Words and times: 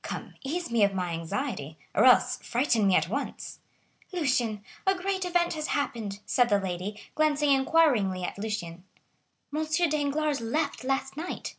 Come, 0.00 0.36
ease 0.42 0.70
me 0.70 0.84
of 0.84 0.94
my 0.94 1.10
anxiety, 1.12 1.76
or 1.94 2.06
else 2.06 2.38
frighten 2.38 2.86
me 2.86 2.94
at 2.96 3.10
once." 3.10 3.58
"Lucien, 4.10 4.64
a 4.86 4.94
great 4.94 5.26
event 5.26 5.52
has 5.52 5.66
happened!" 5.66 6.20
said 6.24 6.48
the 6.48 6.58
lady, 6.58 6.98
glancing 7.14 7.52
inquiringly 7.52 8.24
at 8.24 8.38
Lucien,—"M. 8.38 9.90
Danglars 9.90 10.40
left 10.40 10.82
last 10.82 11.14
night!" 11.18 11.56